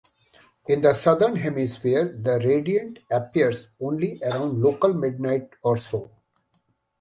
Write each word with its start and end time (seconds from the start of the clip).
In 0.67 0.81
the 0.81 0.93
southern 0.93 1.35
hemisphere, 1.35 2.17
the 2.19 2.39
radiant 2.39 2.97
appears 3.11 3.75
only 3.79 4.19
around 4.23 4.59
local 4.59 4.95
midnight 4.95 5.49
or 5.61 5.77
so. 5.77 6.09